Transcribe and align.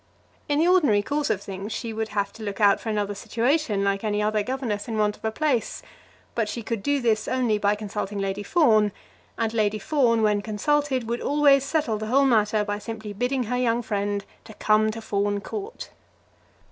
In 0.49 0.57
the 0.57 0.67
ordinary 0.67 1.03
course 1.03 1.29
of 1.29 1.43
things 1.43 1.71
she 1.71 1.93
would 1.93 2.07
have 2.09 2.33
to 2.33 2.41
look 2.41 2.59
out 2.59 2.79
for 2.79 2.89
another 2.89 3.13
situation, 3.13 3.83
like 3.83 4.03
any 4.03 4.19
other 4.19 4.41
governess 4.41 4.87
in 4.87 4.97
want 4.97 5.15
of 5.15 5.23
a 5.23 5.29
place; 5.31 5.83
but 6.33 6.49
she 6.49 6.63
could 6.63 6.81
do 6.81 6.99
this 7.01 7.27
only 7.27 7.59
by 7.59 7.75
consulting 7.75 8.17
Lady 8.17 8.41
Fawn; 8.41 8.91
and 9.37 9.53
Lady 9.53 9.77
Fawn 9.77 10.23
when 10.23 10.41
consulted 10.41 11.07
would 11.07 11.21
always 11.21 11.63
settle 11.63 11.99
the 11.99 12.07
whole 12.07 12.25
matter 12.25 12.65
by 12.65 12.79
simply 12.79 13.13
bidding 13.13 13.43
her 13.43 13.57
young 13.57 13.83
friend 13.83 14.25
to 14.43 14.55
come 14.55 14.89
to 14.89 15.03
Fawn 15.03 15.39
Court. 15.39 15.91